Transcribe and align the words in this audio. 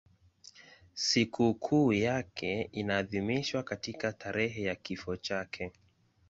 Sikukuu 0.93 1.93
yake 1.93 2.61
inaadhimishwa 2.71 3.63
katika 3.63 4.13
tarehe 4.13 4.61
ya 4.63 4.75
kifo 4.75 5.17
chake. 5.17 5.71